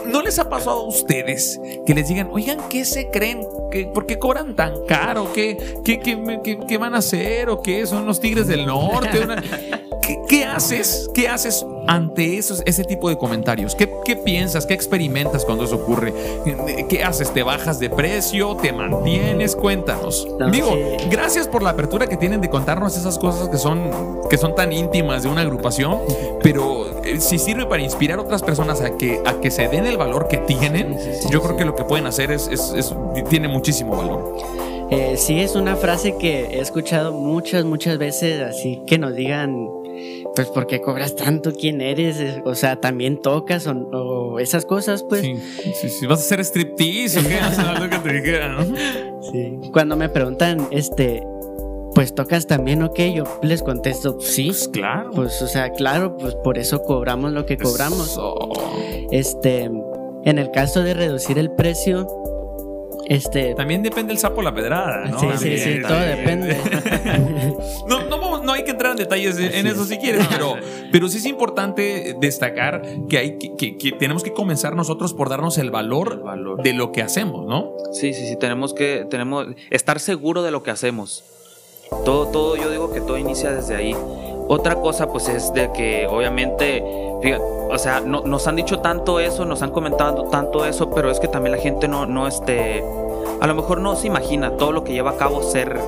[0.06, 3.46] ¿No les ha pasado a ustedes que les digan, oigan, ¿qué se creen?
[3.94, 5.32] ¿Por qué cobran tan caro?
[5.32, 7.48] ¿Qué, qué, qué, qué van a hacer?
[7.48, 7.86] ¿O qué?
[7.86, 9.26] ¿Son los Tigres del Norte?
[10.28, 11.10] ¿Qué, haces?
[11.14, 13.74] ¿Qué haces ante esos, ese tipo de comentarios?
[13.74, 14.66] ¿Qué, ¿Qué, piensas?
[14.66, 16.12] ¿Qué experimentas cuando eso ocurre?
[16.88, 17.32] ¿Qué haces?
[17.32, 18.56] ¿Te bajas de precio?
[18.56, 19.56] ¿Te mantienes?
[19.56, 20.26] Cuéntanos.
[20.50, 20.76] Digo,
[21.10, 24.72] gracias por la apertura que tienen de contarnos esas cosas que son, que son tan
[24.72, 25.98] íntimas de una agrupación,
[26.42, 29.86] pero eh, si sirve para inspirar a otras personas a que, a que se den
[29.86, 30.96] el valor que tienen,
[31.30, 32.94] yo creo que lo que pueden hacer es, es,
[33.28, 34.36] tiene muchísimo valor.
[34.90, 39.68] Eh, sí, es una frase que he escuchado muchas, muchas veces, así que nos digan,
[40.34, 41.52] pues, ¿por qué cobras tanto?
[41.52, 42.40] ¿Quién eres?
[42.44, 45.04] O sea, ¿también tocas o, esas cosas?
[45.04, 45.20] Pues.
[45.20, 45.36] Sí,
[45.74, 47.90] sí, ¿Vas a hacer striptease o qué?
[47.90, 48.40] que te
[49.30, 49.70] Sí.
[49.72, 51.22] Cuando me preguntan, este,
[51.94, 54.46] pues tocas también, ok, yo les contesto, sí.
[54.46, 55.10] Pues claro.
[55.10, 58.18] Pues, o sea, claro, pues por eso cobramos lo que cobramos.
[59.10, 59.70] Este,
[60.24, 62.06] en el caso de reducir el precio,
[63.10, 65.18] este, también depende el sapo la pedrada, ¿no?
[65.18, 66.56] Sí, sí, sí, todo depende.
[67.88, 70.54] no, no, no, hay que entrar en detalles en eso si quieres, pero,
[70.92, 75.58] pero sí es importante destacar que, hay, que, que, tenemos que comenzar nosotros por darnos
[75.58, 77.72] el valor, valor, de lo que hacemos, ¿no?
[77.90, 81.24] Sí, sí, sí, tenemos que tenemos, estar seguro de lo que hacemos.
[82.04, 83.96] Todo, todo, yo digo que todo inicia desde ahí.
[84.52, 86.82] Otra cosa, pues, es de que obviamente,
[87.22, 91.08] fíjate, o sea, no, nos han dicho tanto eso, nos han comentado tanto eso, pero
[91.08, 92.82] es que también la gente no, no, este,
[93.40, 95.80] a lo mejor no se imagina todo lo que lleva a cabo ser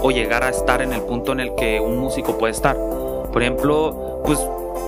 [0.00, 2.74] o llegar a estar en el punto en el que un músico puede estar.
[3.30, 4.40] Por ejemplo, pues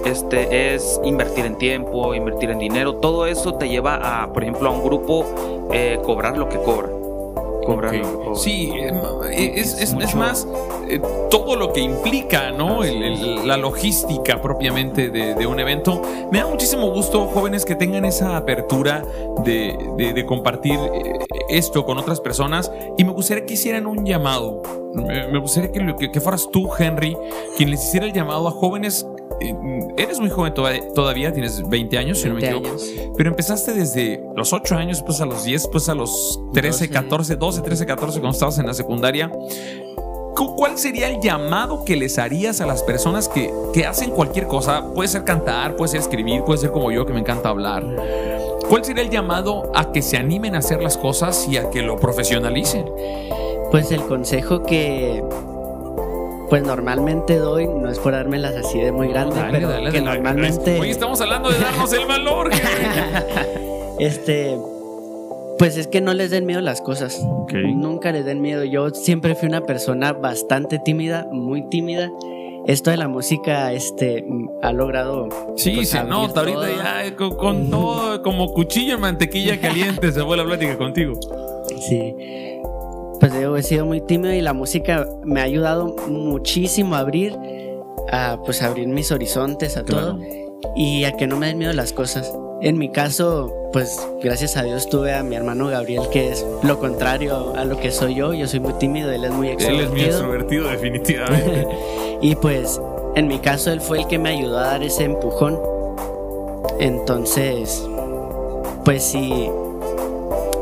[0.06, 4.70] este es invertir en tiempo, invertir en dinero, todo eso te lleva a, por ejemplo,
[4.70, 5.26] a un grupo
[5.70, 6.97] eh, cobrar lo que cobra.
[8.34, 10.46] Sí, eh, es, más
[10.88, 11.00] eh,
[11.30, 12.82] todo lo que implica, ¿no?
[12.82, 16.02] la logística propiamente de, un evento.
[16.30, 19.04] Me da muchísimo gusto, jóvenes, que tengan esa apertura
[19.44, 21.18] de, compartir eh,
[21.50, 22.70] esto con otras personas.
[22.96, 24.62] Y me gustaría que hicieran un llamado.
[24.94, 27.16] Me gustaría que, que fueras tú, Henry,
[27.56, 29.06] quien les hiciera el llamado a jóvenes
[29.96, 32.76] eres muy joven todavía, tienes 20 años, si no me equivoco.
[33.16, 37.36] Pero empezaste desde los 8 años, pues a los 10, pues a los 13, 14,
[37.36, 39.30] 12, 13, 14, cuando estabas en la secundaria.
[40.56, 44.84] ¿Cuál sería el llamado que les harías a las personas que, que hacen cualquier cosa?
[44.92, 47.84] Puede ser cantar, puede ser escribir, puede ser como yo, que me encanta hablar.
[48.68, 51.82] ¿Cuál sería el llamado a que se animen a hacer las cosas y a que
[51.82, 52.86] lo profesionalicen?
[53.70, 55.22] Pues el consejo que
[56.48, 60.80] pues normalmente doy, no es por dármelas así de muy grande, pero que normalmente.
[60.80, 62.50] Hoy estamos hablando de darnos el valor.
[63.98, 64.56] este.
[65.58, 67.20] Pues es que no les den miedo las cosas.
[67.52, 68.62] Nunca les den miedo.
[68.64, 72.08] Yo siempre fui una persona bastante tímida, muy tímida.
[72.66, 74.24] Esto de la música este,
[74.62, 75.28] ha logrado.
[75.56, 76.68] Sí, pues, se nota ahorita
[77.06, 81.18] ya con, todo, como cuchillo en mantequilla caliente se fue la plática contigo.
[81.80, 82.14] Sí
[83.28, 87.36] pues yo he sido muy tímido y la música me ha ayudado muchísimo a abrir,
[88.10, 90.18] a pues abrir mis horizontes, a todo
[90.74, 92.32] y a que no me den miedo las cosas.
[92.62, 96.78] En mi caso, pues gracias a Dios tuve a mi hermano Gabriel, que es lo
[96.78, 98.32] contrario a lo que soy yo.
[98.32, 99.82] Yo soy muy tímido, él es muy extrovertido.
[99.82, 101.68] Él es muy extrovertido, definitivamente.
[102.22, 102.80] y pues,
[103.14, 105.58] en mi caso, él fue el que me ayudó a dar ese empujón.
[106.80, 107.86] Entonces,
[108.84, 109.50] pues si,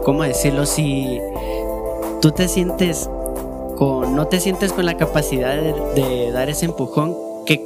[0.05, 0.67] ¿cómo decirlo?
[0.67, 1.21] Si
[2.27, 3.09] tú te sientes
[3.77, 7.15] con, no te sientes con la capacidad de, dar ese empujón,
[7.47, 7.65] que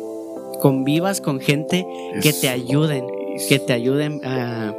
[0.61, 1.87] convivas con gente
[2.20, 3.07] que te ayuden,
[3.49, 4.75] que te ayuden a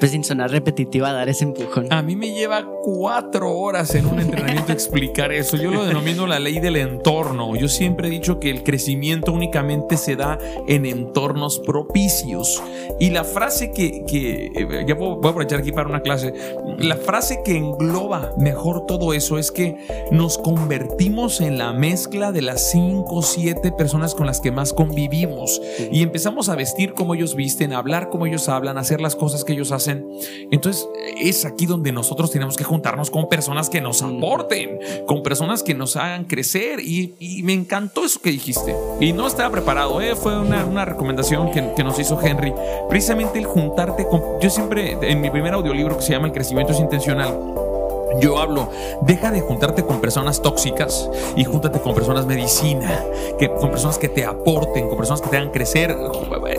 [0.00, 1.92] pues sin sonar repetitiva, dar ese empujón.
[1.92, 5.58] A mí me lleva cuatro horas en un entrenamiento explicar eso.
[5.58, 7.54] Yo lo denomino la ley del entorno.
[7.54, 12.62] Yo siempre he dicho que el crecimiento únicamente se da en entornos propicios.
[12.98, 16.32] Y la frase que, que eh, ya voy a aprovechar aquí para una clase,
[16.78, 19.76] la frase que engloba mejor todo eso es que
[20.10, 24.72] nos convertimos en la mezcla de las cinco o siete personas con las que más
[24.72, 25.60] convivimos
[25.92, 29.14] y empezamos a vestir como ellos visten, a hablar como ellos hablan, a hacer las
[29.14, 29.89] cosas que ellos hacen
[30.50, 35.62] entonces es aquí donde nosotros tenemos que juntarnos con personas que nos aporten, con personas
[35.62, 36.80] que nos hagan crecer.
[36.80, 38.74] Y, me encantó eso que dijiste.
[39.00, 40.14] Y no estaba preparado, ¿eh?
[40.14, 42.52] fue una, recomendación que, que, nos hizo Henry.
[42.88, 44.22] Precisamente el juntarte con...
[44.40, 47.38] Yo siempre, en mi primer audiolibro que se llama El crecimiento es intencional,
[48.18, 48.68] yo hablo,
[49.02, 53.04] deja de juntarte con personas tóxicas y júntate con personas medicina,
[53.38, 55.96] que, con personas que te aporten, con personas que te hagan crecer.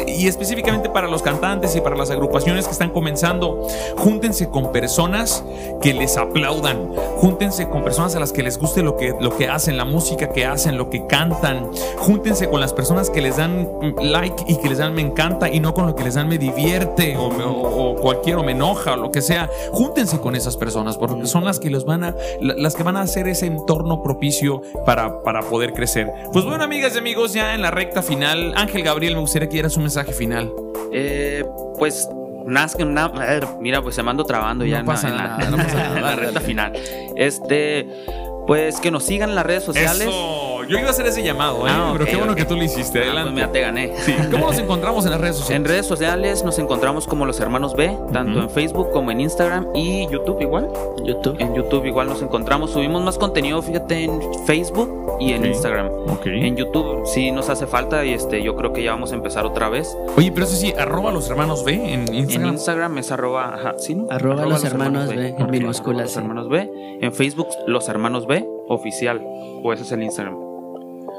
[0.07, 5.43] Y específicamente para los cantantes y para las agrupaciones que están comenzando, júntense con personas
[5.81, 9.47] que les aplaudan, júntense con personas a las que les guste lo que, lo que
[9.47, 13.67] hacen, la música que hacen, lo que cantan, júntense con las personas que les dan
[14.01, 16.37] like y que les dan me encanta y no con lo que les dan me
[16.37, 19.49] divierte o, o, o cualquier o me enoja o lo que sea.
[19.71, 23.01] Júntense con esas personas porque son las que los van a, las que van a
[23.01, 26.11] hacer ese entorno propicio para, para poder crecer.
[26.31, 29.53] Pues bueno, amigas y amigos, ya en la recta final, Ángel Gabriel, me gustaría que
[29.53, 30.51] dieras un mensaje final.
[30.91, 31.43] Eh,
[31.77, 32.09] pues
[33.59, 36.73] mira, pues se mando trabando ya en, la, recta final.
[37.15, 37.87] Este,
[38.47, 40.07] pues que nos sigan en las redes sociales.
[40.71, 41.71] Yo iba a hacer ese llamado, ¿eh?
[41.73, 42.99] Ah, pero qué bueno que tú lo hiciste.
[42.99, 43.47] Ah, pues Adelante.
[43.51, 43.93] te gané.
[44.31, 45.57] ¿Cómo nos encontramos en las redes sociales?
[45.57, 49.67] En redes sociales nos encontramos como los hermanos B, tanto en Facebook como en Instagram
[49.75, 50.69] y YouTube igual.
[51.03, 51.35] YouTube.
[51.39, 52.71] En YouTube igual nos encontramos.
[52.71, 55.89] Subimos más contenido, fíjate, en Facebook y en Instagram.
[56.23, 59.45] En YouTube sí nos hace falta y este, yo creo que ya vamos a empezar
[59.45, 59.97] otra vez.
[60.15, 62.47] Oye, pero eso sí, arroba los hermanos B en Instagram.
[62.47, 64.01] En Instagram es arroba, ajá, ¿sí?
[64.09, 66.03] Arroba, los, hermanos, B, en minúsculas.
[66.03, 66.97] Los hermanos B.
[67.01, 69.21] En Facebook, los hermanos B oficial.
[69.63, 70.50] O ese es el Instagram.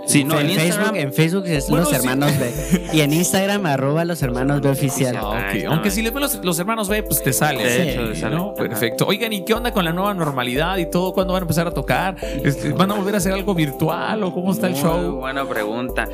[0.06, 2.88] Sí, no, en, Facebook, en Facebook es los hermanos B.
[2.92, 5.16] Y en Instagram, arroba los hermanos B oficial.
[5.16, 7.64] Ah, Aunque si le ven los, hermanos B, pues te sale.
[7.64, 9.06] De hecho, Perfecto.
[9.06, 11.12] Oigan, ¿y qué onda con la nueva normalidad y todo?
[11.12, 12.16] ¿Cuándo van a empezar a tocar?
[12.44, 15.16] Este, ¿Van a volver a hacer algo virtual o cómo está el show?
[15.16, 16.08] Buena pregunta.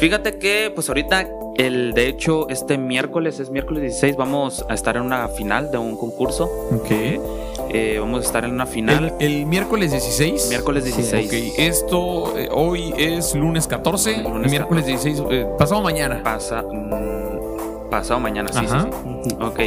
[0.00, 4.96] Fíjate que, pues ahorita, el, de hecho, este miércoles, es miércoles 16, vamos a estar
[4.96, 6.50] en una final de un concurso.
[6.72, 7.47] Ok.
[7.70, 9.14] Eh, vamos a estar en una final.
[9.20, 10.48] ¿El, miércoles 16?
[10.48, 11.26] Miércoles 16.
[11.26, 14.24] ok, esto eh, hoy es lunes 14.
[14.48, 16.22] miércoles 16, eh, pasado mañana.
[16.22, 19.60] Pasa, mm, pasado mañana, sí, sí, Ok.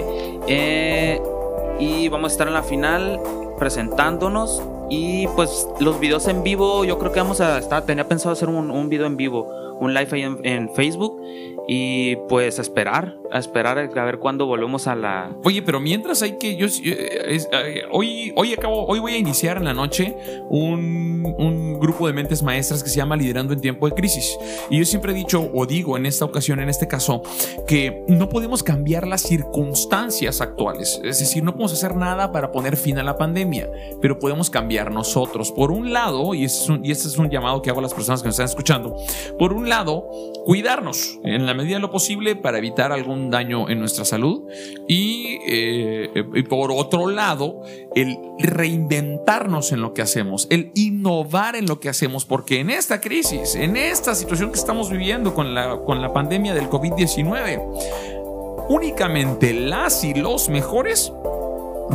[1.80, 3.20] y vamos a estar en la final
[3.58, 4.62] presentándonos.
[4.90, 7.84] Y pues los videos en vivo, yo creo que vamos a estar.
[7.84, 9.48] Tenía pensado hacer un, un video en vivo,
[9.82, 11.22] un live ahí en Facebook
[11.68, 15.32] y pues a esperar, a esperar a ver cuándo volvemos a la.
[15.44, 16.56] Oye, pero mientras hay que.
[16.56, 20.16] Yo, eh, eh, hoy, hoy acabo, hoy voy a iniciar en la noche
[20.50, 24.38] un, un, grupo de mentes maestras que se llama Liderando en Tiempo de Crisis.
[24.70, 27.22] Y yo siempre he dicho, o digo en esta ocasión, en este caso,
[27.68, 31.00] que no podemos cambiar las circunstancias actuales.
[31.04, 33.70] Es decir, no podemos hacer nada para poner fin a la pandemia,
[34.02, 35.52] pero podemos cambiar nosotros.
[35.52, 37.84] Por un lado, y este es un, y este es un llamado que hago a
[37.84, 38.96] las personas que nos están escuchando,
[39.40, 40.08] por un lado,
[40.46, 44.44] cuidarnos en la medida de lo posible para evitar algún daño en nuestra salud.
[44.88, 47.64] Y, eh, y, por otro lado
[47.96, 53.02] el reinventarnos en lo que hacemos, el innovar en lo que hacemos, porque en esta
[53.02, 59.54] crisis, en esta situación que estamos viviendo con la, con la pandemia del COVID-19, únicamente
[59.54, 61.12] las y los mejores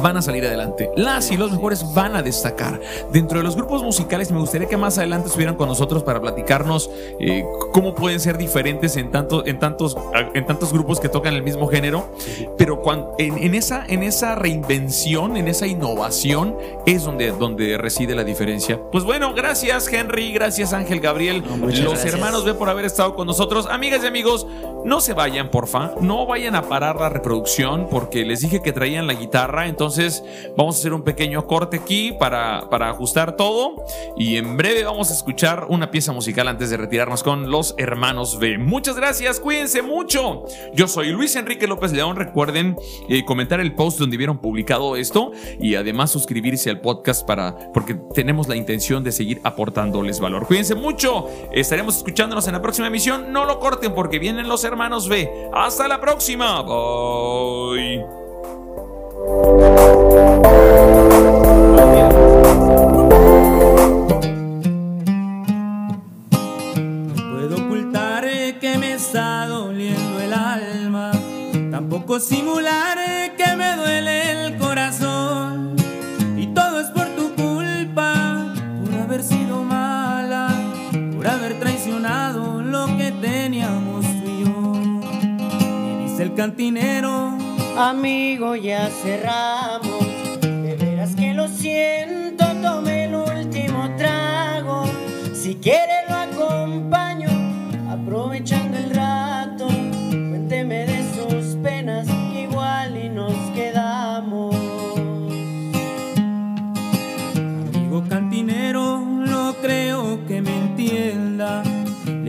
[0.02, 0.90] van a salir adelante.
[0.96, 2.80] Las y los mejores van a destacar.
[3.12, 6.90] Dentro de los grupos musicales me gustaría que más adelante estuvieran con nosotros para platicarnos
[7.20, 9.96] eh, cómo pueden ser diferentes en, tanto, en, tantos,
[10.34, 12.08] en tantos grupos que tocan el mismo género.
[12.56, 16.56] Pero cuando, en, esa, en esa reinvención, en esa innovación,
[16.86, 18.80] es donde, donde reside la diferencia.
[18.92, 21.42] Pues bueno, gracias Henry, gracias Ángel Gabriel,
[21.82, 23.66] los hermanos ve por haber estado con nosotros.
[23.70, 24.46] Amigas y amigos,
[24.84, 29.06] no se vayan, porfa, no vayan a parar la reproducción porque les dije que traían
[29.06, 30.24] la guitarra, entonces entonces
[30.56, 33.84] vamos a hacer un pequeño corte aquí para, ajustar todo
[34.16, 38.40] y en breve vamos a escuchar una pieza musical antes de retirarnos con los hermanos
[38.40, 38.58] B.
[38.58, 40.44] Muchas gracias, cuídense mucho.
[40.74, 42.16] Yo soy Luis Enrique López León.
[42.16, 42.76] Recuerden
[43.08, 45.30] eh, comentar el post donde vieron publicado esto
[45.60, 50.48] y además suscribirse al podcast para porque tenemos la intención de seguir aportándoles valor.
[50.48, 51.28] Cuídense mucho.
[51.52, 53.32] Estaremos escuchándonos en la próxima emisión.
[53.32, 55.48] No lo corten porque vienen los hermanos B.
[55.54, 56.62] Hasta la próxima.
[56.62, 58.04] Bye.
[72.06, 72.98] Tampoco simular
[73.36, 75.74] que me duele el corazón.
[76.38, 78.54] Y todo es por tu culpa,
[78.84, 80.54] por haber sido mala,
[81.16, 84.72] por haber traicionado lo que teníamos tú y yo.
[85.84, 87.36] Y dice el cantinero,
[87.76, 90.06] amigo, ya cerramos.
[90.40, 94.84] De veras que lo siento, tome el último trago.
[95.34, 95.85] Si quiere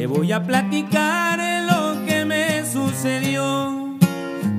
[0.07, 1.39] Voy a platicar
[1.69, 3.97] lo que me sucedió.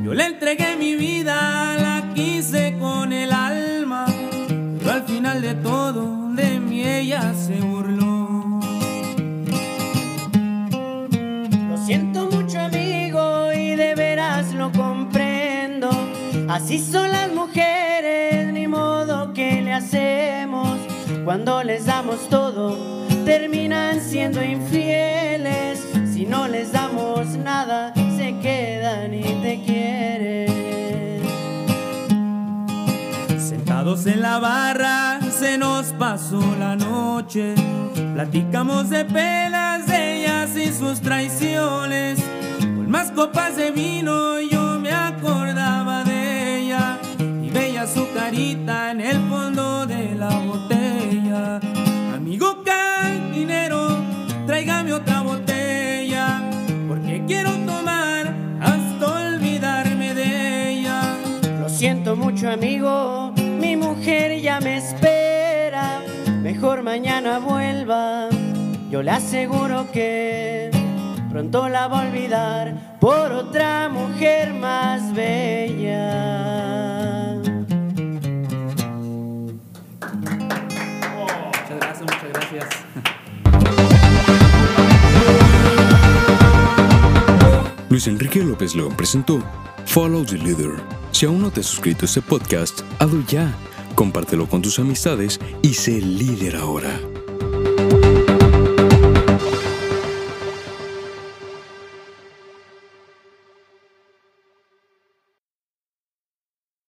[0.05, 4.07] Yo le entregué mi vida, la quise con el alma,
[4.79, 8.61] pero al final de todo de mí ella se burló.
[11.89, 15.89] siento mucho amigo y de veras lo comprendo.
[16.47, 20.77] Así son las mujeres, ni modo que le hacemos.
[21.25, 22.98] Cuando les damos todo,
[23.29, 25.87] terminan siendo infieles.
[26.15, 31.23] Si no les damos nada, se quedan y te quieren.
[33.39, 37.55] Sentados en la barra, se nos pasó la noche.
[38.15, 42.19] Platicamos de penas de ellas y sus traiciones.
[42.61, 46.97] Con más copas de vino yo me acordaba de ella
[47.43, 50.78] y veía su carita en el fondo de la botella.
[62.19, 66.03] Mucho amigo, mi mujer ya me espera
[66.43, 68.29] mejor mañana vuelva.
[68.91, 70.71] Yo le aseguro que
[71.31, 76.09] pronto la va a olvidar por otra mujer más bella.
[81.47, 82.69] Muchas gracias, muchas gracias.
[87.89, 89.43] Luis Enrique López León presentó
[89.89, 90.77] Follow the Leader.
[91.13, 93.55] Si aún no te has suscrito a este podcast, hazlo ya
[93.95, 97.01] compártelo con tus amistades y sé líder ahora.